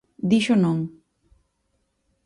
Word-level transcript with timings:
Dixo 0.31 0.55
non. 0.63 0.79